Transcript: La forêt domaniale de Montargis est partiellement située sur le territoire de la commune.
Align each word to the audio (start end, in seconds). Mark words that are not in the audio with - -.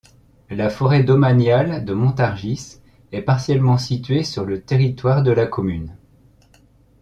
La 0.49 0.71
forêt 0.71 1.03
domaniale 1.03 1.85
de 1.85 1.93
Montargis 1.93 2.79
est 3.11 3.21
partiellement 3.21 3.77
située 3.77 4.23
sur 4.23 4.45
le 4.45 4.59
territoire 4.63 5.21
de 5.21 5.29
la 5.29 5.45
commune. 5.45 5.95